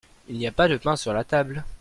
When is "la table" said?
1.13-1.63